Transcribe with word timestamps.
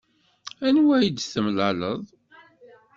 Anwa 0.67 0.95
i 1.01 1.09
d-temlaleḍ? 1.09 2.01